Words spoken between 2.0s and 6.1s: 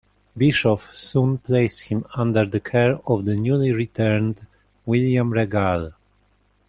under the care of the newly returned William Regal.